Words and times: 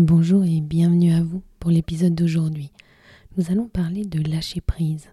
Bonjour 0.00 0.44
et 0.44 0.60
bienvenue 0.60 1.12
à 1.12 1.24
vous 1.24 1.42
pour 1.58 1.72
l'épisode 1.72 2.14
d'aujourd'hui. 2.14 2.70
Nous 3.36 3.50
allons 3.50 3.66
parler 3.66 4.04
de 4.04 4.22
lâcher 4.30 4.60
prise. 4.60 5.08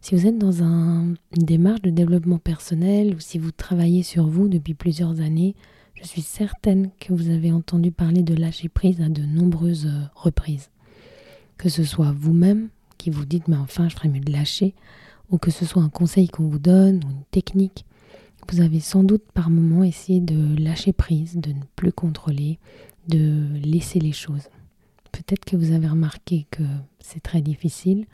Si 0.00 0.14
vous 0.14 0.28
êtes 0.28 0.38
dans 0.38 0.62
une 0.62 1.16
démarche 1.32 1.82
de 1.82 1.90
développement 1.90 2.38
personnel 2.38 3.16
ou 3.16 3.18
si 3.18 3.38
vous 3.38 3.50
travaillez 3.50 4.04
sur 4.04 4.28
vous 4.28 4.46
depuis 4.46 4.74
plusieurs 4.74 5.20
années, 5.20 5.56
je 5.96 6.06
suis 6.06 6.22
certaine 6.22 6.90
que 7.00 7.12
vous 7.12 7.28
avez 7.28 7.50
entendu 7.50 7.90
parler 7.90 8.22
de 8.22 8.36
lâcher 8.36 8.68
prise 8.68 9.00
à 9.00 9.08
de 9.08 9.22
nombreuses 9.22 9.86
euh, 9.86 10.04
reprises. 10.14 10.70
Que 11.58 11.68
ce 11.68 11.82
soit 11.82 12.14
vous-même 12.16 12.68
qui 12.98 13.10
vous 13.10 13.24
dites 13.24 13.48
mais 13.48 13.56
enfin 13.56 13.88
je 13.88 13.96
ferais 13.96 14.08
mieux 14.08 14.20
de 14.20 14.30
lâcher, 14.30 14.76
ou 15.28 15.38
que 15.38 15.50
ce 15.50 15.64
soit 15.64 15.82
un 15.82 15.88
conseil 15.88 16.28
qu'on 16.28 16.46
vous 16.46 16.60
donne 16.60 17.02
ou 17.04 17.10
une 17.10 17.24
technique, 17.32 17.84
vous 18.52 18.60
avez 18.60 18.78
sans 18.78 19.02
doute 19.02 19.24
par 19.32 19.50
moments 19.50 19.82
essayé 19.82 20.20
de 20.20 20.56
lâcher 20.62 20.92
prise, 20.92 21.36
de 21.36 21.50
ne 21.50 21.62
plus 21.74 21.92
contrôler, 21.92 22.58
de 23.08 23.58
laisser 23.62 23.98
les 23.98 24.12
choses. 24.12 24.48
Peut-être 25.12 25.44
que 25.44 25.56
vous 25.56 25.72
avez 25.72 25.88
remarqué 25.88 26.46
que 26.50 26.62
c'est 27.00 27.22
très 27.22 27.40
difficile, 27.40 28.06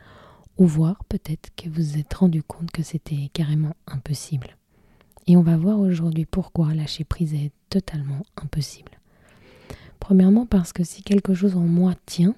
ou 0.57 0.65
voir 0.65 1.03
peut-être 1.05 1.49
que 1.55 1.69
vous 1.69 1.81
vous 1.81 1.97
êtes 1.97 2.13
rendu 2.13 2.43
compte 2.43 2.71
que 2.71 2.83
c'était 2.83 3.29
carrément 3.33 3.75
impossible. 3.87 4.57
Et 5.27 5.37
on 5.37 5.41
va 5.41 5.57
voir 5.57 5.79
aujourd'hui 5.79 6.25
pourquoi 6.25 6.73
lâcher 6.73 7.03
prise 7.03 7.33
est 7.33 7.51
totalement 7.69 8.23
impossible. 8.37 8.99
Premièrement 9.99 10.45
parce 10.45 10.73
que 10.73 10.83
si 10.83 11.03
quelque 11.03 11.33
chose 11.33 11.55
en 11.55 11.61
moi 11.61 11.93
tient, 12.05 12.35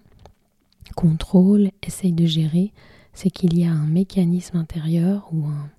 contrôle, 0.95 1.71
essaye 1.81 2.13
de 2.13 2.25
gérer, 2.25 2.71
c'est 3.13 3.29
qu'il 3.29 3.57
y 3.57 3.65
a 3.65 3.71
un 3.71 3.87
mécanisme 3.87 4.57
intérieur 4.57 5.29
ou 5.31 5.45
un, 5.47 5.69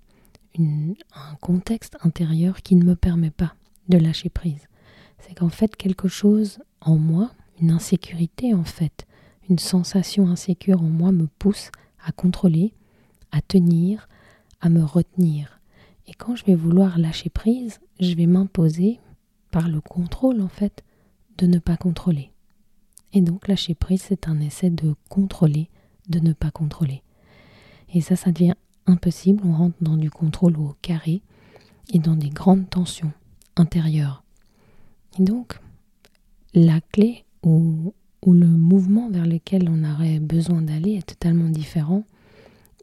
un 0.58 1.34
contexte 1.40 1.96
intérieur 2.02 2.62
qui 2.62 2.76
ne 2.76 2.84
me 2.84 2.96
permet 2.96 3.30
pas 3.30 3.54
de 3.88 3.98
lâcher 3.98 4.28
prise 4.28 4.66
c'est 5.26 5.34
qu'en 5.34 5.48
fait 5.48 5.76
quelque 5.76 6.08
chose 6.08 6.58
en 6.80 6.96
moi, 6.96 7.32
une 7.60 7.70
insécurité 7.70 8.54
en 8.54 8.64
fait, 8.64 9.06
une 9.48 9.58
sensation 9.58 10.28
insécure 10.28 10.82
en 10.82 10.88
moi 10.88 11.12
me 11.12 11.26
pousse 11.26 11.70
à 12.04 12.12
contrôler, 12.12 12.74
à 13.32 13.40
tenir, 13.40 14.08
à 14.60 14.68
me 14.68 14.82
retenir. 14.82 15.60
Et 16.06 16.12
quand 16.12 16.36
je 16.36 16.44
vais 16.44 16.54
vouloir 16.54 16.98
lâcher 16.98 17.30
prise, 17.30 17.80
je 18.00 18.14
vais 18.14 18.26
m'imposer 18.26 19.00
par 19.50 19.68
le 19.68 19.80
contrôle 19.80 20.40
en 20.40 20.48
fait 20.48 20.82
de 21.38 21.46
ne 21.46 21.58
pas 21.58 21.76
contrôler. 21.76 22.30
Et 23.12 23.20
donc 23.20 23.48
lâcher 23.48 23.74
prise, 23.74 24.02
c'est 24.02 24.28
un 24.28 24.40
essai 24.40 24.70
de 24.70 24.94
contrôler, 25.08 25.70
de 26.08 26.18
ne 26.18 26.32
pas 26.32 26.50
contrôler. 26.50 27.02
Et 27.92 28.00
ça, 28.00 28.16
ça 28.16 28.32
devient 28.32 28.54
impossible. 28.86 29.42
On 29.46 29.52
rentre 29.52 29.76
dans 29.80 29.96
du 29.96 30.10
contrôle 30.10 30.56
au 30.56 30.74
carré 30.82 31.22
et 31.92 32.00
dans 32.00 32.16
des 32.16 32.30
grandes 32.30 32.68
tensions 32.68 33.12
intérieures. 33.56 34.23
Donc, 35.18 35.58
la 36.54 36.80
clé 36.80 37.24
ou, 37.44 37.94
le 38.26 38.46
mouvement 38.46 39.10
vers 39.10 39.26
lequel 39.26 39.68
on 39.68 39.84
aurait 39.84 40.18
besoin 40.18 40.62
d'aller 40.62 40.94
est 40.94 41.06
totalement 41.06 41.50
différent 41.50 42.04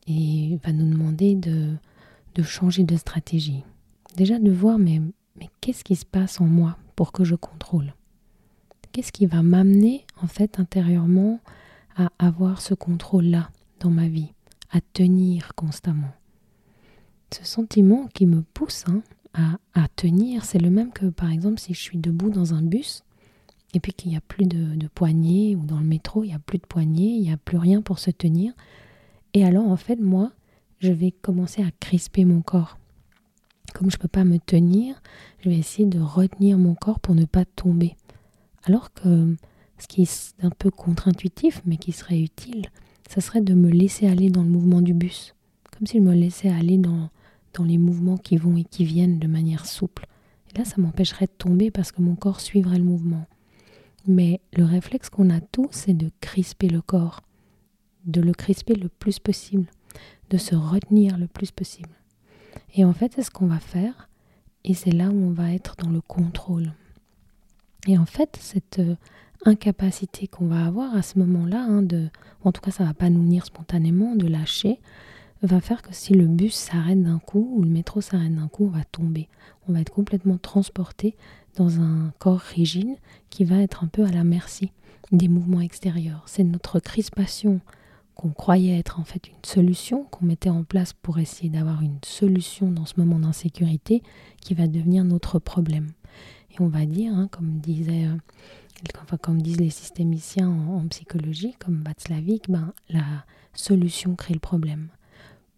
et 0.08 0.60
va 0.64 0.72
nous 0.72 0.88
demander 0.88 1.36
de, 1.36 1.78
changer 2.44 2.84
de 2.84 2.96
stratégie. 2.96 3.64
Déjà 4.16 4.38
de 4.38 4.52
voir, 4.52 4.78
mais, 4.78 5.02
mais 5.40 5.50
qu'est-ce 5.60 5.84
qui 5.84 5.96
se 5.96 6.06
passe 6.06 6.40
en 6.40 6.46
moi 6.46 6.78
pour 6.96 7.12
que 7.12 7.24
je 7.24 7.36
contrôle? 7.36 7.94
Qu'est-ce 8.92 9.12
qui 9.12 9.26
va 9.26 9.42
m'amener 9.42 10.06
en 10.22 10.28
fait 10.28 10.60
intérieurement 10.60 11.40
à 11.96 12.12
avoir 12.20 12.62
ce 12.62 12.74
contrôle-là 12.74 13.50
dans 13.80 13.90
ma 13.90 14.08
vie, 14.08 14.34
à 14.70 14.80
tenir 14.94 15.56
constamment? 15.56 16.14
Ce 17.34 17.46
sentiment 17.46 18.08
qui 18.14 18.26
me 18.26 18.42
pousse 18.42 18.84
hein, 18.88 19.02
à, 19.34 19.88
tenir, 19.96 20.46
c'est 20.46 20.60
le 20.60 20.70
même 20.70 20.92
que 20.92 21.06
par 21.06 21.32
exemple 21.32 21.60
si 21.60 21.74
je 21.74 21.80
suis 21.80 21.98
debout 21.98 22.30
dans 22.30 22.54
un 22.54 22.62
bus 22.62 23.04
et 23.74 23.80
puis 23.80 23.94
qu'il 23.94 24.12
n'y 24.12 24.18
a 24.18 24.22
plus 24.22 24.46
de, 24.46 24.88
poignée 24.94 25.56
ou 25.56 25.66
dans 25.66 25.80
le 25.80 25.86
métro, 25.86 26.24
il 26.24 26.28
n'y 26.28 26.34
a 26.34 26.40
plus 26.40 26.58
de 26.58 26.66
poignée, 26.66 27.10
il 27.10 27.22
n'y 27.22 27.32
a 27.32 27.38
plus 27.38 27.58
rien 27.58 27.82
pour 27.82 28.00
se 28.00 28.12
tenir. 28.12 28.54
Et 29.34 29.46
alors 29.46 29.68
en 29.68 29.78
fait, 29.78 29.98
moi, 29.98 30.32
je 30.80 30.92
vais 30.92 31.12
commencer 31.12 31.64
à 31.64 31.72
crisper 31.80 32.26
mon 32.26 32.42
corps. 32.42 32.78
Comme 33.74 33.90
je 33.90 33.96
ne 33.96 34.02
peux 34.02 34.10
pas 34.10 34.26
me 34.26 34.40
tenir, 34.40 35.02
je 35.40 35.50
vais 35.50 35.58
essayer 35.58 35.88
de 35.88 36.00
retenir 36.00 36.58
mon 36.58 36.76
corps 36.76 37.00
pour 37.00 37.16
ne 37.16 37.26
pas 37.26 37.46
tomber. 37.46 37.96
Alors 38.64 38.94
que 38.94 39.36
ce 39.78 39.88
qui 39.88 40.02
est 40.02 40.36
un 40.42 40.50
peu 40.50 40.70
contre-intuitif, 40.70 41.62
mais 41.66 41.78
qui 41.78 41.94
serait 41.94 42.20
utile, 42.20 42.66
ça 43.10 43.22
serait 43.22 43.42
de 43.42 43.54
me 43.54 43.70
laisser 43.70 44.08
aller 44.08 44.30
dans 44.30 44.44
le 44.44 44.50
mouvement 44.50 44.82
du 44.82 44.94
bus. 44.94 45.34
Comme 45.72 45.88
si 45.88 45.98
je 45.98 46.04
me 46.04 46.14
laissais 46.14 46.50
aller 46.50 46.78
dans, 46.78 47.10
dans 47.54 47.64
les 47.64 47.78
mouvements 47.78 48.18
qui 48.18 48.38
vont 48.38 48.58
et 48.58 48.64
qui 48.64 48.86
viennent 48.86 49.20
de 49.20 49.28
manière 49.28 49.66
souple. 49.66 50.08
Et 50.50 50.58
là, 50.58 50.66
ça 50.66 50.76
m'empêcherait 50.80 51.28
de 51.28 51.32
tomber 51.38 51.72
parce 51.72 51.92
que 51.92 52.02
mon 52.02 52.16
corps 52.16 52.42
suivrait 52.42 52.78
le 52.78 52.84
mouvement. 52.84 53.26
Mais 54.08 54.42
le 54.54 54.66
réflexe 54.66 55.10
qu'on 55.10 55.30
a 55.30 55.42
tous, 55.42 55.70
c'est 55.72 55.94
de 55.94 56.10
crisper 56.22 56.68
le 56.68 56.82
corps, 56.82 57.22
de 58.06 58.22
le 58.22 58.34
crisper 58.34 58.76
le 58.76 58.90
plus 58.90 59.20
possible, 59.20 59.68
de 60.30 60.38
se 60.38 60.56
retenir 60.56 61.18
le 61.18 61.28
plus 61.28 61.52
possible. 61.52 61.90
Et 62.76 62.84
en 62.84 62.94
fait, 62.94 63.14
c'est 63.16 63.24
ce 63.24 63.32
qu'on 63.32 63.48
va 63.48 63.60
faire, 63.60 64.10
et 64.64 64.74
c'est 64.74 64.92
là 64.92 65.10
où 65.10 65.16
on 65.16 65.32
va 65.32 65.54
être 65.54 65.76
dans 65.78 65.90
le 65.90 66.02
contrôle. 66.02 66.74
Et 67.88 67.98
en 67.98 68.06
fait, 68.06 68.38
cette 68.40 68.80
euh, 68.80 68.96
incapacité 69.46 70.28
qu'on 70.28 70.48
va 70.48 70.66
avoir 70.66 70.96
à 70.96 71.02
ce 71.02 71.20
moment-là, 71.20 71.62
hein, 71.62 71.82
de, 71.82 72.10
en 72.44 72.52
tout 72.52 72.62
cas, 72.62 72.72
ça 72.72 72.86
va 72.86 72.94
pas 72.94 73.10
nous 73.10 73.22
venir 73.22 73.46
spontanément, 73.46 74.16
de 74.16 74.28
lâcher, 74.28 74.80
va 75.48 75.60
faire 75.60 75.82
que 75.82 75.94
si 75.94 76.14
le 76.14 76.28
bus 76.28 76.54
s'arrête 76.54 77.02
d'un 77.02 77.20
coup 77.20 77.52
ou 77.56 77.64
le 77.64 77.70
métro 77.70 78.02
s'arrête 78.02 78.36
d'un 78.36 78.48
coup, 78.48 78.66
on 78.66 78.78
va 78.78 78.84
tomber. 78.84 79.28
On 79.68 79.74
va 79.74 79.82
être 79.82 79.92
complètement 79.92 80.38
transporté 80.38 81.16
dans 81.56 81.80
un 81.80 82.14
corps 82.20 82.40
rigide 82.40 82.96
qui 83.30 83.44
va 83.44 83.58
être 83.58 83.84
un 83.84 83.88
peu 83.88 84.06
à 84.06 84.12
la 84.12 84.24
merci 84.24 84.72
des 85.12 85.28
mouvements 85.28 85.62
extérieurs. 85.62 86.24
C'est 86.28 86.44
notre 86.44 86.80
crispation 86.80 87.60
qu'on 88.16 88.30
croyait 88.30 88.78
être 88.78 89.00
en 89.00 89.04
fait 89.04 89.28
une 89.28 89.44
solution, 89.44 90.04
qu'on 90.06 90.26
mettait 90.26 90.50
en 90.50 90.64
place 90.64 90.94
pour 90.94 91.18
essayer 91.18 91.50
d'avoir 91.50 91.82
une 91.82 92.00
solution 92.04 92.72
dans 92.72 92.86
ce 92.86 92.94
moment 92.98 93.20
d'insécurité 93.20 94.04
qui 94.42 94.54
va 94.54 94.68
devenir 94.68 95.04
notre 95.04 95.40
problème. 95.40 95.92
Et 96.52 96.62
on 96.62 96.68
va 96.68 96.86
dire, 96.86 97.14
hein, 97.14 97.28
comme 97.32 97.60
disait 97.60 98.06
euh, 98.06 98.16
enfin, 99.02 99.18
comme 99.18 99.42
disent 99.42 99.60
les 99.60 99.70
systémiciens 99.70 100.50
en, 100.50 100.88
psychologie, 100.88 101.56
comme 101.60 101.84
Václavic, 101.84 102.50
ben, 102.50 102.74
la 102.90 103.26
solution 103.54 104.16
crée 104.16 104.34
le 104.34 104.40
problème 104.40 104.90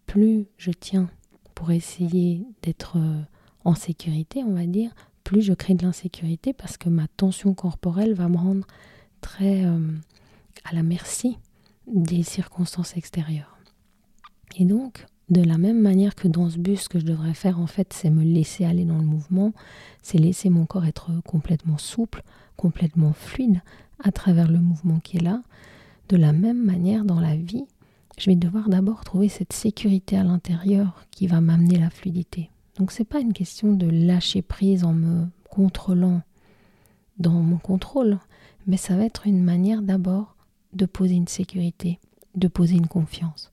plus 0.06 0.46
je 0.58 0.70
tiens 0.70 1.08
pour 1.54 1.70
essayer 1.70 2.46
d'être 2.62 2.98
euh, 2.98 3.20
en 3.64 3.74
sécurité, 3.74 4.42
on 4.44 4.54
va 4.54 4.66
dire, 4.66 4.94
plus 5.22 5.42
je 5.42 5.52
crée 5.52 5.74
de 5.74 5.84
l'insécurité 5.84 6.52
parce 6.52 6.76
que 6.76 6.88
ma 6.88 7.08
tension 7.08 7.54
corporelle 7.54 8.14
va 8.14 8.28
me 8.28 8.36
rendre 8.36 8.66
très 9.20 9.64
euh, 9.64 9.78
à 10.64 10.74
la 10.74 10.82
merci 10.82 11.38
des 11.86 12.22
circonstances 12.22 12.96
extérieures. 12.96 13.58
Et 14.56 14.64
donc, 14.64 15.06
de 15.30 15.42
la 15.42 15.58
même 15.58 15.80
manière 15.80 16.14
que 16.14 16.28
dans 16.28 16.50
ce 16.50 16.58
bus, 16.58 16.82
ce 16.82 16.88
que 16.88 16.98
je 16.98 17.06
devrais 17.06 17.34
faire, 17.34 17.58
en 17.58 17.66
fait, 17.66 17.92
c'est 17.92 18.10
me 18.10 18.22
laisser 18.22 18.64
aller 18.64 18.84
dans 18.84 18.98
le 18.98 19.04
mouvement, 19.04 19.52
c'est 20.02 20.18
laisser 20.18 20.50
mon 20.50 20.66
corps 20.66 20.84
être 20.84 21.10
complètement 21.26 21.78
souple, 21.78 22.22
complètement 22.56 23.12
fluide 23.12 23.62
à 24.02 24.12
travers 24.12 24.50
le 24.50 24.58
mouvement 24.58 25.00
qui 25.00 25.16
est 25.16 25.22
là. 25.22 25.42
De 26.08 26.16
la 26.16 26.32
même 26.32 26.62
manière, 26.62 27.04
dans 27.04 27.20
la 27.20 27.36
vie, 27.36 27.64
je 28.18 28.30
vais 28.30 28.36
devoir 28.36 28.68
d'abord 28.68 29.04
trouver 29.04 29.28
cette 29.28 29.52
sécurité 29.52 30.16
à 30.16 30.24
l'intérieur 30.24 31.04
qui 31.10 31.26
va 31.26 31.40
m'amener 31.40 31.78
la 31.78 31.90
fluidité. 31.90 32.50
Donc 32.78 32.92
c'est 32.92 33.04
pas 33.04 33.20
une 33.20 33.32
question 33.32 33.72
de 33.72 33.88
lâcher 33.88 34.42
prise 34.42 34.84
en 34.84 34.92
me 34.92 35.26
contrôlant 35.48 36.22
dans 37.18 37.32
mon 37.32 37.58
contrôle, 37.58 38.18
mais 38.66 38.76
ça 38.76 38.96
va 38.96 39.04
être 39.04 39.26
une 39.26 39.42
manière 39.42 39.82
d'abord 39.82 40.36
de 40.72 40.86
poser 40.86 41.14
une 41.14 41.28
sécurité, 41.28 42.00
de 42.34 42.48
poser 42.48 42.74
une 42.74 42.88
confiance. 42.88 43.52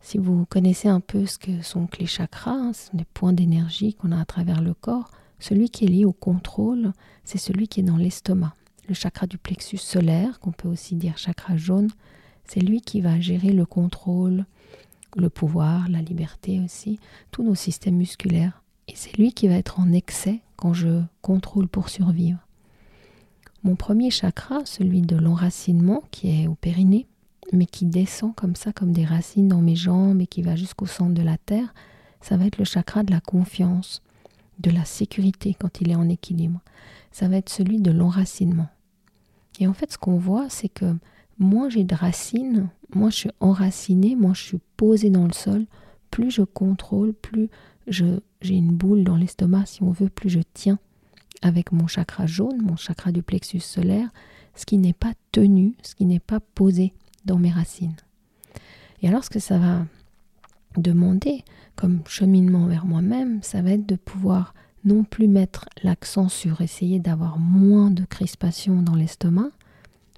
Si 0.00 0.18
vous 0.18 0.46
connaissez 0.46 0.88
un 0.88 1.00
peu 1.00 1.26
ce 1.26 1.38
que 1.38 1.62
sont 1.62 1.88
les 1.98 2.06
chakras, 2.06 2.52
hein, 2.52 2.72
ce 2.72 2.90
sont 2.90 2.96
des 2.96 3.04
points 3.04 3.32
d'énergie 3.32 3.94
qu'on 3.94 4.12
a 4.12 4.20
à 4.20 4.24
travers 4.24 4.62
le 4.62 4.74
corps, 4.74 5.10
celui 5.38 5.70
qui 5.70 5.84
est 5.84 5.88
lié 5.88 6.04
au 6.04 6.12
contrôle, 6.12 6.92
c'est 7.24 7.38
celui 7.38 7.68
qui 7.68 7.80
est 7.80 7.84
dans 7.84 7.96
l'estomac. 7.96 8.54
Le 8.88 8.94
chakra 8.94 9.26
du 9.26 9.38
plexus 9.38 9.76
solaire, 9.76 10.40
qu'on 10.40 10.50
peut 10.50 10.68
aussi 10.68 10.96
dire 10.96 11.18
chakra 11.18 11.56
jaune, 11.56 11.90
c'est 12.48 12.60
lui 12.60 12.80
qui 12.80 13.00
va 13.00 13.20
gérer 13.20 13.52
le 13.52 13.66
contrôle, 13.66 14.44
le 15.16 15.28
pouvoir, 15.28 15.88
la 15.88 16.02
liberté 16.02 16.60
aussi, 16.60 16.98
tous 17.30 17.42
nos 17.42 17.54
systèmes 17.54 17.96
musculaires. 17.96 18.62
Et 18.88 18.92
c'est 18.94 19.16
lui 19.16 19.32
qui 19.32 19.48
va 19.48 19.54
être 19.54 19.78
en 19.78 19.92
excès 19.92 20.40
quand 20.56 20.72
je 20.72 21.02
contrôle 21.22 21.68
pour 21.68 21.88
survivre. 21.88 22.38
mon 23.64 23.76
premier 23.76 24.10
chakra, 24.10 24.64
celui 24.64 25.02
de 25.02 25.16
l'enracinement 25.16 26.02
qui 26.10 26.30
est 26.30 26.46
au 26.46 26.54
périnée, 26.54 27.06
mais 27.52 27.66
qui 27.66 27.84
descend 27.84 28.34
comme 28.34 28.56
ça, 28.56 28.72
comme 28.72 28.92
des 28.92 29.04
racines 29.04 29.48
dans 29.48 29.60
mes 29.60 29.76
jambes 29.76 30.20
et 30.20 30.26
qui 30.26 30.42
va 30.42 30.56
jusqu'au 30.56 30.86
centre 30.86 31.14
de 31.14 31.22
la 31.22 31.38
terre, 31.38 31.74
ça 32.20 32.36
va 32.36 32.46
être 32.46 32.58
le 32.58 32.64
chakra 32.64 33.02
de 33.02 33.10
la 33.10 33.20
confiance, 33.20 34.02
de 34.58 34.70
la 34.70 34.84
sécurité 34.84 35.54
quand 35.58 35.80
il 35.80 35.90
est 35.90 35.96
en 35.96 36.08
équilibre. 36.08 36.60
Ça 37.12 37.28
va 37.28 37.36
être 37.36 37.50
celui 37.50 37.80
de 37.80 37.90
l'enracinement. 37.90 38.68
Et 39.60 39.66
en 39.66 39.72
fait, 39.72 39.92
ce 39.92 39.98
qu'on 39.98 40.18
voit, 40.18 40.48
c'est 40.48 40.68
que 40.68 40.96
moins 41.38 41.68
j'ai 41.68 41.84
de 41.84 41.94
racines, 41.94 42.68
moins 42.94 43.10
je 43.10 43.16
suis 43.16 43.30
enraciné, 43.40 44.16
moins 44.16 44.34
je 44.34 44.42
suis 44.42 44.60
posé 44.76 45.10
dans 45.10 45.26
le 45.26 45.32
sol, 45.32 45.66
plus 46.10 46.30
je 46.30 46.42
contrôle, 46.42 47.12
plus 47.12 47.48
j'ai 47.86 48.20
une 48.54 48.76
boule 48.76 49.04
dans 49.04 49.16
l'estomac, 49.16 49.66
si 49.66 49.82
on 49.82 49.90
veut, 49.90 50.08
plus 50.08 50.30
je 50.30 50.40
tiens 50.54 50.78
avec 51.42 51.72
mon 51.72 51.86
chakra 51.86 52.26
jaune, 52.26 52.60
mon 52.62 52.76
chakra 52.76 53.12
du 53.12 53.22
plexus 53.22 53.60
solaire, 53.60 54.10
ce 54.54 54.66
qui 54.66 54.78
n'est 54.78 54.92
pas 54.92 55.12
tenu, 55.30 55.74
ce 55.82 55.94
qui 55.94 56.04
n'est 56.04 56.18
pas 56.18 56.40
posé 56.40 56.92
dans 57.24 57.38
mes 57.38 57.50
racines. 57.50 57.96
Et 59.02 59.08
alors 59.08 59.22
ce 59.22 59.30
que 59.30 59.38
ça 59.38 59.58
va 59.58 59.86
demander 60.76 61.44
comme 61.76 62.02
cheminement 62.06 62.66
vers 62.66 62.84
moi-même, 62.84 63.42
ça 63.42 63.62
va 63.62 63.70
être 63.70 63.86
de 63.86 63.94
pouvoir 63.94 64.54
non 64.84 65.04
plus 65.04 65.28
mettre 65.28 65.68
l'accent 65.82 66.28
sur 66.28 66.60
essayer 66.60 66.98
d'avoir 66.98 67.38
moins 67.38 67.90
de 67.90 68.04
crispation 68.04 68.82
dans 68.82 68.94
l'estomac, 68.94 69.50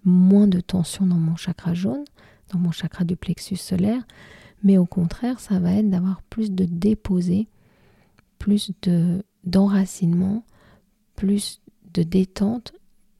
moins 0.04 0.46
de 0.46 0.60
tension 0.60 1.06
dans 1.06 1.16
mon 1.16 1.36
chakra 1.36 1.74
jaune, 1.74 2.04
dans 2.52 2.58
mon 2.58 2.70
chakra 2.70 3.04
du 3.04 3.16
plexus 3.16 3.56
solaire, 3.56 4.02
mais 4.62 4.78
au 4.78 4.86
contraire, 4.86 5.40
ça 5.40 5.58
va 5.58 5.72
être 5.74 5.88
d'avoir 5.88 6.22
plus 6.22 6.50
de 6.50 6.64
déposé, 6.64 7.48
plus 8.38 8.72
de 8.82 9.24
d'enracinement, 9.44 10.44
plus 11.16 11.62
de 11.94 12.02
détente 12.02 12.72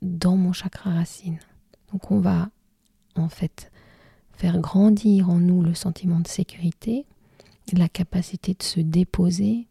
dans 0.02 0.36
mon 0.36 0.52
chakra 0.52 0.90
racine. 0.90 1.38
Donc 1.92 2.10
on 2.10 2.20
va 2.20 2.50
en 3.16 3.28
fait 3.28 3.70
faire 4.32 4.58
grandir 4.58 5.30
en 5.30 5.38
nous 5.38 5.62
le 5.62 5.74
sentiment 5.74 6.20
de 6.20 6.28
sécurité, 6.28 7.06
la 7.72 7.88
capacité 7.88 8.54
de 8.54 8.62
se 8.62 8.80
déposer, 8.80 9.68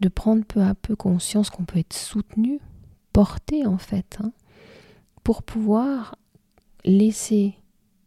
de 0.00 0.08
prendre 0.08 0.44
peu 0.44 0.62
à 0.62 0.74
peu 0.74 0.96
conscience 0.96 1.50
qu'on 1.50 1.64
peut 1.64 1.78
être 1.78 1.94
soutenu, 1.94 2.60
porté 3.12 3.66
en 3.66 3.78
fait, 3.78 4.18
hein, 4.22 4.32
pour 5.22 5.42
pouvoir 5.42 6.16
laisser 6.84 7.54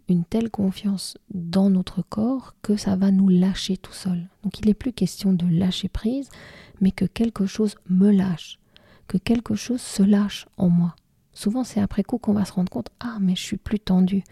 une 0.09 0.23
telle 0.23 0.49
confiance 0.49 1.17
dans 1.33 1.69
notre 1.69 2.01
corps 2.01 2.55
que 2.61 2.77
ça 2.77 2.95
va 2.95 3.11
nous 3.11 3.27
lâcher 3.27 3.77
tout 3.77 3.93
seul. 3.93 4.29
Donc 4.43 4.59
il 4.59 4.67
n'est 4.67 4.73
plus 4.73 4.93
question 4.93 5.33
de 5.33 5.45
lâcher 5.45 5.89
prise, 5.89 6.29
mais 6.79 6.91
que 6.91 7.05
quelque 7.05 7.45
chose 7.45 7.75
me 7.89 8.11
lâche, 8.11 8.59
que 9.07 9.17
quelque 9.17 9.55
chose 9.55 9.81
se 9.81 10.03
lâche 10.03 10.47
en 10.57 10.69
moi. 10.69 10.95
Souvent 11.33 11.63
c'est 11.63 11.81
après 11.81 12.03
coup 12.03 12.17
qu'on 12.17 12.33
va 12.33 12.45
se 12.45 12.53
rendre 12.53 12.71
compte 12.71 12.89
ah 12.99 13.17
mais 13.19 13.35
je 13.35 13.41
suis 13.41 13.57
plus 13.57 13.79
tendu, 13.79 14.23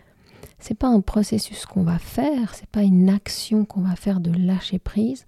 c'est 0.59 0.77
pas 0.77 0.87
un 0.87 1.01
processus 1.01 1.65
qu'on 1.65 1.83
va 1.83 1.99
faire, 1.99 2.55
c'est 2.55 2.69
pas 2.69 2.83
une 2.83 3.09
action 3.09 3.65
qu'on 3.65 3.81
va 3.81 3.95
faire 3.95 4.19
de 4.19 4.31
lâcher 4.31 4.79
prise, 4.79 5.25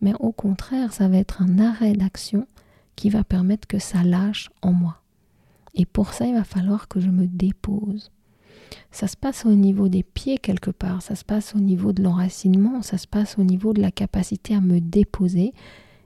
mais 0.00 0.12
au 0.20 0.32
contraire, 0.32 0.92
ça 0.92 1.08
va 1.08 1.16
être 1.16 1.42
un 1.42 1.58
arrêt 1.58 1.94
d'action 1.94 2.46
qui 2.94 3.10
va 3.10 3.24
permettre 3.24 3.66
que 3.66 3.78
ça 3.78 4.02
lâche 4.02 4.50
en 4.62 4.72
moi. 4.72 5.02
Et 5.74 5.86
pour 5.86 6.12
ça, 6.12 6.26
il 6.26 6.34
va 6.34 6.44
falloir 6.44 6.88
que 6.88 7.00
je 7.00 7.10
me 7.10 7.26
dépose. 7.26 8.10
Ça 8.90 9.06
se 9.06 9.16
passe 9.16 9.44
au 9.44 9.52
niveau 9.52 9.88
des 9.88 10.02
pieds 10.02 10.38
quelque 10.38 10.70
part, 10.70 11.02
ça 11.02 11.14
se 11.14 11.24
passe 11.24 11.54
au 11.54 11.58
niveau 11.58 11.92
de 11.92 12.02
l'enracinement, 12.02 12.82
ça 12.82 12.98
se 12.98 13.06
passe 13.06 13.38
au 13.38 13.44
niveau 13.44 13.72
de 13.72 13.80
la 13.80 13.90
capacité 13.90 14.54
à 14.54 14.60
me 14.60 14.80
déposer 14.80 15.52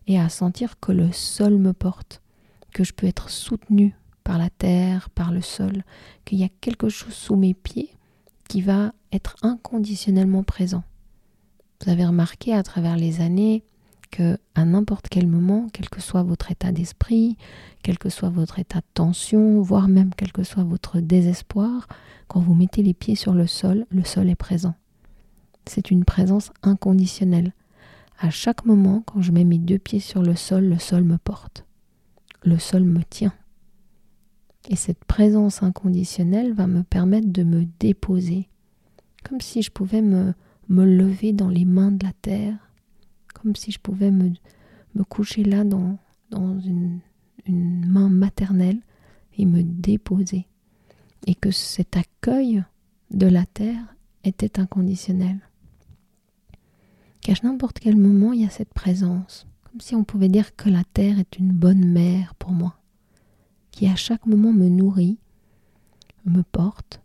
et 0.06 0.18
à 0.18 0.28
sentir 0.28 0.80
que 0.80 0.92
le 0.92 1.12
sol 1.12 1.56
me 1.58 1.72
porte, 1.72 2.22
que 2.72 2.84
je 2.84 2.92
peux 2.92 3.06
être 3.06 3.30
soutenu 3.30 3.94
par 4.24 4.38
la 4.38 4.50
terre, 4.50 5.10
par 5.10 5.32
le 5.32 5.40
sol, 5.40 5.84
qu'il 6.24 6.38
y 6.38 6.44
a 6.44 6.48
quelque 6.60 6.88
chose 6.88 7.14
sous 7.14 7.36
mes 7.36 7.54
pieds 7.54 7.90
qui 8.48 8.60
va 8.60 8.92
être 9.12 9.36
inconditionnellement 9.42 10.42
présent. 10.42 10.82
Vous 11.82 11.90
avez 11.90 12.04
remarqué 12.04 12.52
à 12.52 12.62
travers 12.62 12.96
les 12.96 13.20
années 13.20 13.64
que 14.10 14.38
à 14.54 14.64
n'importe 14.64 15.08
quel 15.08 15.26
moment, 15.26 15.66
quel 15.72 15.88
que 15.88 16.00
soit 16.00 16.22
votre 16.22 16.50
état 16.50 16.72
d'esprit, 16.72 17.36
quel 17.82 17.98
que 17.98 18.08
soit 18.08 18.28
votre 18.28 18.58
état 18.58 18.80
de 18.80 18.86
tension, 18.94 19.60
voire 19.62 19.88
même 19.88 20.10
quel 20.16 20.32
que 20.32 20.42
soit 20.42 20.64
votre 20.64 21.00
désespoir, 21.00 21.86
quand 22.28 22.40
vous 22.40 22.54
mettez 22.54 22.82
les 22.82 22.94
pieds 22.94 23.14
sur 23.14 23.34
le 23.34 23.46
sol, 23.46 23.86
le 23.90 24.04
sol 24.04 24.28
est 24.28 24.36
présent. 24.36 24.74
C'est 25.66 25.90
une 25.90 26.04
présence 26.04 26.52
inconditionnelle. 26.62 27.52
À 28.18 28.30
chaque 28.30 28.64
moment, 28.64 29.02
quand 29.06 29.20
je 29.20 29.32
mets 29.32 29.44
mes 29.44 29.58
deux 29.58 29.78
pieds 29.78 30.00
sur 30.00 30.22
le 30.22 30.36
sol, 30.36 30.64
le 30.64 30.78
sol 30.78 31.04
me 31.04 31.18
porte. 31.18 31.64
Le 32.42 32.58
sol 32.58 32.84
me 32.84 33.02
tient. 33.02 33.34
Et 34.68 34.76
cette 34.76 35.04
présence 35.04 35.62
inconditionnelle 35.62 36.52
va 36.52 36.66
me 36.66 36.82
permettre 36.82 37.28
de 37.28 37.42
me 37.42 37.64
déposer, 37.78 38.48
comme 39.24 39.40
si 39.40 39.62
je 39.62 39.70
pouvais 39.70 40.02
me, 40.02 40.34
me 40.68 40.84
lever 40.84 41.32
dans 41.32 41.48
les 41.48 41.64
mains 41.64 41.92
de 41.92 42.04
la 42.04 42.12
terre, 42.20 42.69
comme 43.34 43.56
si 43.56 43.72
je 43.72 43.78
pouvais 43.78 44.10
me, 44.10 44.32
coucher 45.08 45.44
là 45.44 45.64
dans, 45.64 45.98
dans 46.30 46.58
une, 46.60 47.00
une 47.46 47.86
main 47.86 48.08
maternelle 48.08 48.80
et 49.36 49.46
me 49.46 49.62
déposer. 49.62 50.46
Et 51.26 51.34
que 51.34 51.50
cet 51.50 51.96
accueil 51.96 52.64
de 53.10 53.26
la 53.26 53.46
terre 53.46 53.94
était 54.24 54.58
inconditionnel. 54.58 55.38
Qu'à 57.20 57.34
n'importe 57.42 57.78
quel 57.78 57.96
moment, 57.96 58.32
il 58.32 58.42
y 58.42 58.46
a 58.46 58.50
cette 58.50 58.72
présence, 58.72 59.46
comme 59.64 59.80
si 59.80 59.94
on 59.94 60.04
pouvait 60.04 60.28
dire 60.28 60.56
que 60.56 60.70
la 60.70 60.84
terre 60.84 61.18
est 61.18 61.38
une 61.38 61.52
bonne 61.52 61.84
mère 61.84 62.34
pour 62.36 62.52
moi 62.52 62.80
qui 63.70 63.86
à 63.86 63.96
chaque 63.96 64.26
moment 64.26 64.52
me 64.52 64.68
nourrit, 64.68 65.18
me 66.24 66.42
porte, 66.42 67.00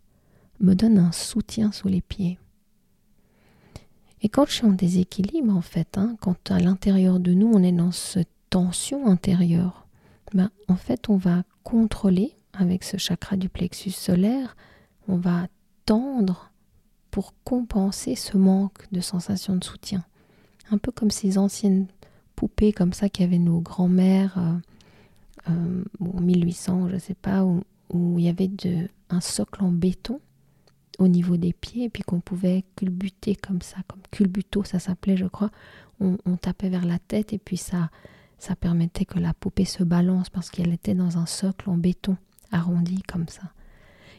me 0.60 0.74
donne 0.74 0.98
un 0.98 1.12
soutien 1.12 1.72
sous 1.72 1.88
les 1.88 2.02
pieds. 2.02 2.38
Et 4.26 4.28
quand 4.28 4.44
je 4.46 4.54
suis 4.54 4.66
en 4.66 4.72
déséquilibre, 4.72 5.54
en 5.54 5.60
fait, 5.60 5.98
hein, 5.98 6.16
quand 6.20 6.50
à 6.50 6.58
l'intérieur 6.58 7.20
de 7.20 7.32
nous, 7.32 7.46
on 7.46 7.62
est 7.62 7.70
dans 7.70 7.92
cette 7.92 8.26
tension 8.50 9.06
intérieure, 9.06 9.86
ben, 10.34 10.50
en 10.66 10.74
fait, 10.74 11.08
on 11.08 11.16
va 11.16 11.44
contrôler 11.62 12.32
avec 12.52 12.82
ce 12.82 12.96
chakra 12.96 13.36
du 13.36 13.48
plexus 13.48 13.92
solaire, 13.92 14.56
on 15.06 15.16
va 15.16 15.46
tendre 15.84 16.50
pour 17.12 17.34
compenser 17.44 18.16
ce 18.16 18.36
manque 18.36 18.90
de 18.90 19.00
sensation 19.00 19.54
de 19.54 19.62
soutien. 19.62 20.04
Un 20.72 20.78
peu 20.78 20.90
comme 20.90 21.12
ces 21.12 21.38
anciennes 21.38 21.86
poupées 22.34 22.72
comme 22.72 22.94
ça 22.94 23.08
qu'avaient 23.08 23.38
nos 23.38 23.60
grands-mères. 23.60 24.38
Euh, 24.38 25.50
euh, 25.50 25.84
bon, 26.00 26.20
1800, 26.20 26.88
je 26.88 26.94
ne 26.94 26.98
sais 26.98 27.14
pas, 27.14 27.44
où, 27.44 27.62
il 28.18 28.24
y 28.24 28.28
avait 28.28 28.48
de, 28.48 28.88
un 29.08 29.20
socle 29.20 29.62
en 29.62 29.70
béton 29.70 30.20
au 30.98 31.08
niveau 31.08 31.36
des 31.36 31.52
pieds, 31.52 31.84
et 31.84 31.88
puis 31.88 32.02
qu'on 32.02 32.20
pouvait 32.20 32.64
culbuter 32.76 33.34
comme 33.34 33.62
ça, 33.62 33.78
comme 33.88 34.02
culbuto, 34.10 34.64
ça 34.64 34.78
s'appelait, 34.78 35.16
je 35.16 35.26
crois. 35.26 35.50
On, 35.98 36.36
tapait 36.36 36.68
vers 36.68 36.84
la 36.84 36.98
tête, 36.98 37.32
et 37.32 37.38
puis 37.38 37.56
ça, 37.56 37.90
ça 38.38 38.54
permettait 38.54 39.06
que 39.06 39.18
la 39.18 39.32
poupée 39.32 39.64
se 39.64 39.82
balance 39.82 40.28
parce 40.28 40.50
qu'elle 40.50 40.72
était 40.72 40.94
dans 40.94 41.16
un 41.16 41.24
socle 41.24 41.70
en 41.70 41.78
béton, 41.78 42.16
arrondi 42.52 43.02
comme 43.02 43.28
ça. 43.28 43.52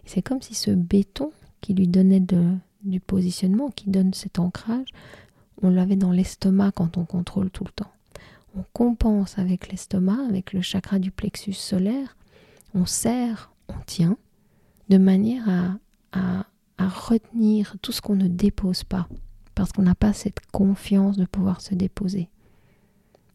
C'est 0.06 0.24
comme 0.24 0.42
si 0.42 0.56
ce 0.56 0.72
béton 0.72 1.32
qui 1.62 1.76
lui 1.76 1.88
donnait 1.88 2.20
de, 2.20 2.56
du 2.84 3.00
positionnement, 3.00 3.70
qui 3.70 3.90
donne 3.92 4.14
cet 4.14 4.40
ancrage, 4.40 4.88
on 5.62 5.70
l'avait 5.70 5.96
dans 5.96 6.12
l'estomac 6.12 6.72
quand 6.72 6.98
on 6.98 7.06
contrôle 7.06 7.52
tout 7.52 7.64
le 7.64 7.72
temps 7.72 7.92
on 8.58 8.64
compense 8.74 9.38
avec 9.38 9.70
l'estomac, 9.70 10.18
avec 10.28 10.54
le 10.54 10.62
chakra 10.62 11.00
du 11.00 11.12
plexus 11.12 11.54
solaire, 11.54 12.16
on 12.74 12.86
serre, 12.86 13.52
on 13.68 13.80
tient, 13.86 14.18
de 14.90 14.98
manière 14.98 15.48
à, 15.48 15.78
à, 16.14 16.46
retenir 16.86 17.76
tout 17.82 17.92
ce 17.92 18.02
qu'on 18.02 18.16
ne 18.16 18.28
dépose 18.28 18.84
pas, 18.84 19.08
parce 19.56 19.72
qu'on 19.72 19.82
n'a 19.82 19.96
pas 19.96 20.14
cette 20.14 20.40
confiance 20.52 21.18
de 21.18 21.26
pouvoir 21.26 21.62
se 21.62 21.74
déposer. 21.74 22.30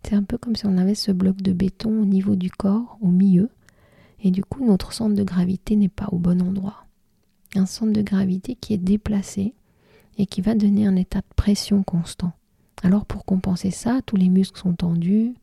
C'est 0.05 0.15
un 0.15 0.23
peu 0.23 0.39
comme 0.39 0.57
si 0.57 0.67
on 0.67 0.79
avait 0.79 0.95
ce 0.95 1.13
bloc 1.13 1.43
de 1.43 1.53
béton 1.53 2.03
au 2.03 2.05
niveau 2.05 2.37
du 2.37 2.51
corps, 2.51 2.99
au 3.01 3.09
milieu, 3.09 3.51
et 4.21 4.31
du 4.31 4.45
coup 4.45 4.65
notre 4.65 4.93
centre 4.93 5.15
de 5.15 5.25
gravité 5.25 5.75
n'est 5.77 5.89
pas 5.89 6.09
au 6.13 6.19
bon 6.19 6.41
endroit. 6.41 6.87
Un 7.55 7.67
centre 7.67 7.93
de 7.93 8.03
gravité 8.03 8.55
qui 8.55 8.75
est 8.75 8.79
déplacé 8.79 9.55
et 10.19 10.27
qui 10.27 10.41
va 10.41 10.55
donner 10.55 10.87
un 10.87 10.97
état 10.97 11.21
de 11.21 11.35
pression 11.37 11.83
constant. 11.83 12.33
Alors 12.83 13.07
pour 13.07 13.25
compenser 13.25 13.71
ça, 13.71 14.01
tous 14.05 14.17
les 14.17 14.29
muscles 14.29 14.61
sont 14.61 14.75
tendus, 14.75 15.35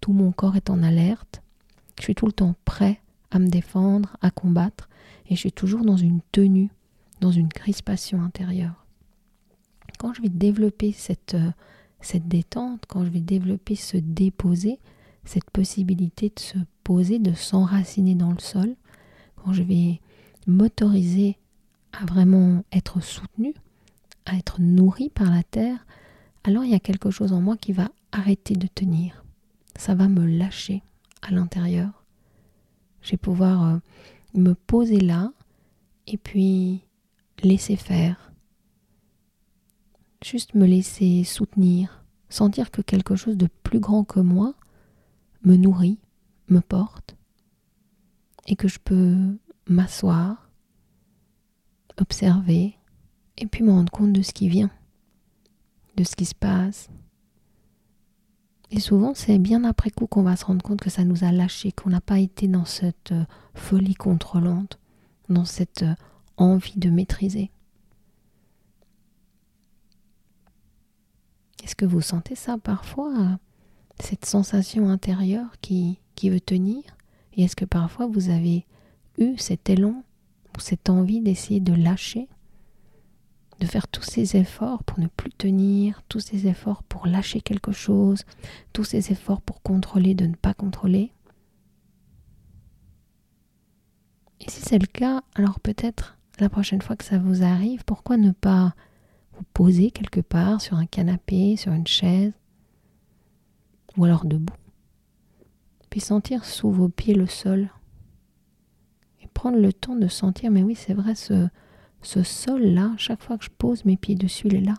tout 0.00 0.12
mon 0.12 0.32
corps 0.32 0.56
est 0.56 0.70
en 0.70 0.82
alerte, 0.82 1.42
je 1.98 2.04
suis 2.04 2.14
tout 2.14 2.26
le 2.26 2.32
temps 2.32 2.54
prêt 2.64 3.00
à 3.30 3.38
me 3.38 3.48
défendre, 3.48 4.16
à 4.22 4.30
combattre, 4.30 4.88
et 5.28 5.34
je 5.34 5.40
suis 5.40 5.52
toujours 5.52 5.84
dans 5.84 5.96
une 5.96 6.20
tenue, 6.32 6.70
dans 7.20 7.30
une 7.30 7.48
crispation 7.48 8.22
intérieure. 8.22 8.86
Quand 9.98 10.14
je 10.14 10.22
vais 10.22 10.28
développer 10.28 10.92
cette, 10.92 11.34
euh, 11.34 11.50
cette 12.00 12.28
détente, 12.28 12.84
quand 12.88 13.04
je 13.04 13.10
vais 13.10 13.20
développer 13.20 13.74
ce 13.74 13.96
déposer, 13.96 14.78
cette 15.24 15.50
possibilité 15.50 16.32
de 16.34 16.40
se 16.40 16.58
poser, 16.84 17.18
de 17.18 17.34
s'enraciner 17.34 18.14
dans 18.14 18.32
le 18.32 18.38
sol, 18.38 18.74
quand 19.36 19.52
je 19.52 19.62
vais 19.62 20.00
m'autoriser 20.46 21.36
à 21.92 22.04
vraiment 22.06 22.64
être 22.72 23.00
soutenu, 23.02 23.54
à 24.26 24.36
être 24.36 24.60
nourri 24.60 25.10
par 25.10 25.30
la 25.30 25.42
terre, 25.42 25.86
alors 26.44 26.64
il 26.64 26.70
y 26.70 26.74
a 26.74 26.80
quelque 26.80 27.10
chose 27.10 27.32
en 27.32 27.40
moi 27.40 27.56
qui 27.56 27.72
va 27.72 27.90
arrêter 28.12 28.54
de 28.54 28.66
tenir. 28.66 29.24
Ça 29.76 29.94
va 29.94 30.08
me 30.08 30.26
lâcher 30.26 30.82
à 31.22 31.30
l'intérieur. 31.30 32.04
Je 33.02 33.12
vais 33.12 33.16
pouvoir 33.16 33.64
euh, 33.64 33.78
me 34.34 34.54
poser 34.54 35.00
là 35.00 35.32
et 36.06 36.16
puis 36.16 36.82
laisser 37.46 37.76
faire. 37.76 38.32
Juste 40.24 40.54
me 40.54 40.66
laisser 40.66 41.24
soutenir, 41.24 42.04
sentir 42.28 42.70
que 42.70 42.82
quelque 42.82 43.16
chose 43.16 43.36
de 43.36 43.48
plus 43.62 43.80
grand 43.80 44.04
que 44.04 44.20
moi 44.20 44.54
me 45.44 45.56
nourrit, 45.56 45.98
me 46.48 46.60
porte, 46.60 47.16
et 48.46 48.56
que 48.56 48.68
je 48.68 48.78
peux 48.78 49.38
m'asseoir, 49.66 50.50
observer, 51.98 52.76
et 53.38 53.46
puis 53.46 53.64
me 53.64 53.70
rendre 53.70 53.90
compte 53.90 54.12
de 54.12 54.22
ce 54.22 54.32
qui 54.32 54.48
vient, 54.48 54.70
de 55.96 56.04
ce 56.04 56.14
qui 56.16 56.26
se 56.26 56.34
passe. 56.34 56.90
Et 58.70 58.78
souvent, 58.78 59.14
c'est 59.14 59.38
bien 59.38 59.64
après 59.64 59.90
coup 59.90 60.06
qu'on 60.06 60.22
va 60.22 60.36
se 60.36 60.44
rendre 60.44 60.62
compte 60.62 60.80
que 60.80 60.90
ça 60.90 61.04
nous 61.04 61.24
a 61.24 61.32
lâché, 61.32 61.72
qu'on 61.72 61.90
n'a 61.90 62.00
pas 62.00 62.18
été 62.18 62.46
dans 62.46 62.64
cette 62.64 63.12
euh, 63.12 63.24
folie 63.54 63.94
contrôlante, 63.94 64.78
dans 65.28 65.44
cette 65.44 65.82
euh, 65.82 65.94
envie 66.40 66.78
de 66.78 66.90
maîtriser. 66.90 67.50
Est-ce 71.62 71.76
que 71.76 71.84
vous 71.84 72.00
sentez 72.00 72.34
ça 72.34 72.56
parfois, 72.58 73.38
cette 74.00 74.24
sensation 74.24 74.88
intérieure 74.88 75.52
qui, 75.60 76.00
qui 76.14 76.30
veut 76.30 76.40
tenir? 76.40 76.82
Et 77.34 77.44
est-ce 77.44 77.56
que 77.56 77.66
parfois 77.66 78.06
vous 78.06 78.30
avez 78.30 78.66
eu 79.18 79.36
cet 79.36 79.68
élan 79.68 80.02
ou 80.56 80.60
cette 80.60 80.88
envie 80.88 81.20
d'essayer 81.20 81.60
de 81.60 81.74
lâcher 81.74 82.28
de 83.60 83.66
faire 83.66 83.88
tous 83.88 84.02
ces 84.02 84.36
efforts 84.38 84.82
pour 84.84 84.98
ne 84.98 85.06
plus 85.06 85.30
tenir, 85.30 86.02
tous 86.08 86.20
ces 86.20 86.46
efforts 86.46 86.82
pour 86.82 87.06
lâcher 87.06 87.42
quelque 87.42 87.72
chose, 87.72 88.24
tous 88.72 88.84
ces 88.84 89.12
efforts 89.12 89.42
pour 89.42 89.60
contrôler, 89.60 90.14
de 90.14 90.24
ne 90.24 90.34
pas 90.34 90.54
contrôler? 90.54 91.12
Et 94.40 94.50
si 94.50 94.62
c'est 94.62 94.78
le 94.78 94.86
cas, 94.86 95.22
alors 95.34 95.60
peut-être 95.60 96.16
la 96.40 96.48
prochaine 96.48 96.82
fois 96.82 96.96
que 96.96 97.04
ça 97.04 97.18
vous 97.18 97.42
arrive, 97.42 97.84
pourquoi 97.84 98.16
ne 98.16 98.32
pas 98.32 98.74
vous 99.34 99.44
poser 99.54 99.90
quelque 99.90 100.20
part 100.20 100.60
sur 100.60 100.76
un 100.76 100.86
canapé, 100.86 101.56
sur 101.56 101.72
une 101.72 101.86
chaise, 101.86 102.32
ou 103.96 104.04
alors 104.04 104.24
debout, 104.24 104.54
puis 105.88 106.00
sentir 106.00 106.44
sous 106.44 106.70
vos 106.70 106.88
pieds 106.88 107.14
le 107.14 107.26
sol, 107.26 107.70
et 109.22 109.26
prendre 109.28 109.58
le 109.58 109.72
temps 109.72 109.96
de 109.96 110.08
sentir, 110.08 110.50
mais 110.50 110.62
oui 110.62 110.74
c'est 110.74 110.94
vrai, 110.94 111.14
ce, 111.14 111.48
sol-là, 112.02 112.92
chaque 112.96 113.22
fois 113.22 113.38
que 113.38 113.44
je 113.44 113.50
pose 113.50 113.84
mes 113.84 113.96
pieds 113.96 114.14
dessus, 114.14 114.46
il 114.46 114.54
est 114.54 114.60
là. 114.60 114.74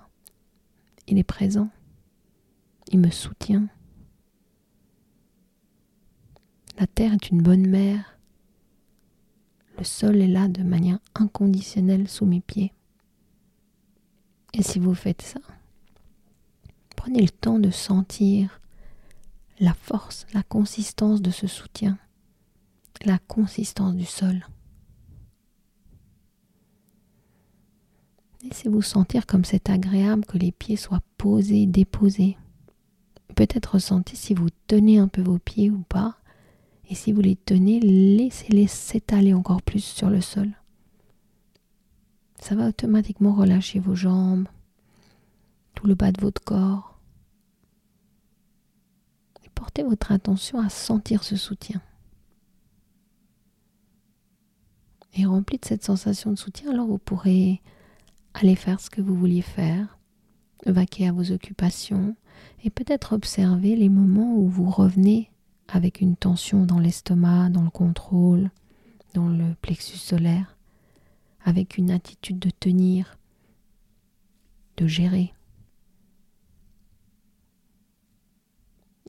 Il 1.07 1.17
est 1.17 1.23
présent. 1.23 1.69
Il 2.91 2.99
me 2.99 3.09
soutient. 3.09 3.67
La 6.79 6.87
terre 6.87 7.13
est 7.13 7.29
une 7.29 7.41
bonne 7.41 7.67
mère. 7.67 8.17
Le 9.81 9.85
sol 9.85 10.21
est 10.21 10.27
là 10.27 10.47
de 10.47 10.61
manière 10.61 10.99
inconditionnelle 11.15 12.07
sous 12.07 12.27
mes 12.27 12.39
pieds. 12.39 12.71
Et 14.53 14.61
si 14.61 14.77
vous 14.77 14.93
faites 14.93 15.23
ça, 15.23 15.39
prenez 16.95 17.19
le 17.19 17.31
temps 17.31 17.57
de 17.57 17.71
sentir 17.71 18.61
la 19.59 19.73
force, 19.73 20.27
la 20.35 20.43
consistance 20.43 21.23
de 21.23 21.31
ce 21.31 21.47
soutien, 21.47 21.97
la 23.05 23.17
consistance 23.17 23.95
du 23.95 24.05
sol. 24.05 24.45
Laissez-vous 28.43 28.83
sentir 28.83 29.25
comme 29.25 29.45
c'est 29.45 29.67
agréable 29.67 30.25
que 30.25 30.37
les 30.37 30.51
pieds 30.51 30.77
soient 30.77 31.01
posés, 31.17 31.65
déposés. 31.65 32.37
Peut-être 33.35 33.73
ressentez 33.73 34.15
si 34.15 34.35
vous 34.35 34.49
tenez 34.67 34.99
un 34.99 35.07
peu 35.07 35.23
vos 35.23 35.39
pieds 35.39 35.71
ou 35.71 35.81
pas. 35.89 36.20
Et 36.91 36.93
si 36.93 37.13
vous 37.13 37.21
les 37.21 37.37
tenez, 37.37 37.79
laissez-les 37.79 38.67
s'étaler 38.67 39.33
encore 39.33 39.61
plus 39.61 39.81
sur 39.81 40.09
le 40.09 40.19
sol. 40.19 40.51
Ça 42.35 42.53
va 42.53 42.67
automatiquement 42.67 43.31
relâcher 43.31 43.79
vos 43.79 43.95
jambes, 43.95 44.49
tout 45.73 45.87
le 45.87 45.95
bas 45.95 46.11
de 46.11 46.19
votre 46.19 46.43
corps. 46.43 46.99
Et 49.45 49.49
portez 49.55 49.83
votre 49.83 50.11
attention 50.11 50.59
à 50.59 50.67
sentir 50.67 51.23
ce 51.23 51.37
soutien. 51.37 51.81
Et 55.13 55.25
rempli 55.25 55.59
de 55.59 55.65
cette 55.65 55.85
sensation 55.85 56.31
de 56.31 56.37
soutien, 56.37 56.71
alors 56.71 56.87
vous 56.87 56.97
pourrez 56.97 57.61
Allez 58.33 58.55
faire 58.55 58.81
ce 58.81 58.89
que 58.89 59.01
vous 59.01 59.15
vouliez 59.15 59.41
faire, 59.41 59.97
vaquer 60.65 61.07
à 61.07 61.13
vos 61.13 61.31
occupations 61.31 62.17
et 62.65 62.69
peut-être 62.69 63.13
observer 63.13 63.77
les 63.77 63.89
moments 63.89 64.35
où 64.35 64.49
vous 64.49 64.69
revenez 64.69 65.30
avec 65.71 66.01
une 66.01 66.17
tension 66.17 66.65
dans 66.65 66.79
l'estomac, 66.79 67.49
dans 67.49 67.63
le 67.63 67.69
contrôle, 67.69 68.51
dans 69.13 69.29
le 69.29 69.55
plexus 69.61 69.97
solaire, 69.97 70.57
avec 71.43 71.77
une 71.77 71.91
attitude 71.91 72.39
de 72.39 72.49
tenir, 72.49 73.17
de 74.77 74.85
gérer. 74.85 75.33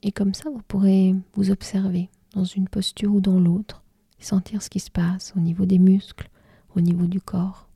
Et 0.01 0.11
comme 0.11 0.33
ça, 0.33 0.49
vous 0.49 0.61
pourrez 0.67 1.15
vous 1.33 1.51
observer 1.51 2.09
dans 2.33 2.45
une 2.45 2.67
posture 2.67 3.13
ou 3.13 3.21
dans 3.21 3.39
l'autre, 3.39 3.83
sentir 4.19 4.61
ce 4.61 4.69
qui 4.69 4.79
se 4.79 4.91
passe 4.91 5.33
au 5.35 5.39
niveau 5.39 5.65
des 5.65 5.79
muscles, 5.79 6.29
au 6.75 6.81
niveau 6.81 7.07
du 7.07 7.19
corps. 7.21 7.67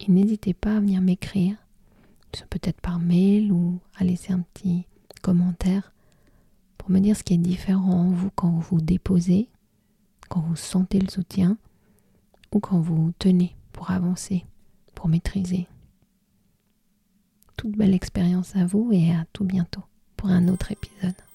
Et 0.00 0.10
n'hésitez 0.10 0.52
pas 0.52 0.76
à 0.76 0.80
venir 0.80 1.00
m'écrire, 1.00 1.56
peut-être 2.50 2.80
par 2.80 2.98
mail 2.98 3.52
ou 3.52 3.78
à 3.96 4.04
laisser 4.04 4.32
un 4.32 4.40
petit 4.40 4.86
commentaire 5.22 5.92
pour 6.86 6.94
me 6.94 7.00
dire 7.00 7.16
ce 7.16 7.24
qui 7.24 7.34
est 7.34 7.38
différent 7.38 8.02
en 8.02 8.10
vous 8.10 8.30
quand 8.36 8.48
vous 8.48 8.60
vous 8.60 8.80
déposez, 8.80 9.48
quand 10.28 10.38
vous 10.38 10.54
sentez 10.54 11.00
le 11.00 11.10
soutien 11.10 11.58
ou 12.52 12.60
quand 12.60 12.78
vous 12.78 13.12
tenez 13.18 13.56
pour 13.72 13.90
avancer, 13.90 14.44
pour 14.94 15.08
maîtriser. 15.08 15.66
Toute 17.56 17.76
belle 17.76 17.92
expérience 17.92 18.54
à 18.54 18.66
vous 18.66 18.90
et 18.92 19.10
à 19.10 19.24
tout 19.32 19.42
bientôt 19.42 19.82
pour 20.16 20.28
un 20.28 20.46
autre 20.46 20.70
épisode. 20.70 21.25